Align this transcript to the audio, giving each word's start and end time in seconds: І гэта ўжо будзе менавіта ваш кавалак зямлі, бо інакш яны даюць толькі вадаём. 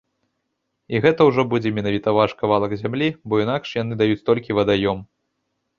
І 0.95 1.01
гэта 1.03 1.27
ўжо 1.29 1.45
будзе 1.51 1.69
менавіта 1.81 2.15
ваш 2.21 2.31
кавалак 2.41 2.71
зямлі, 2.85 3.09
бо 3.33 3.41
інакш 3.45 3.69
яны 3.83 3.93
даюць 4.03 4.25
толькі 4.33 4.49
вадаём. 4.61 4.99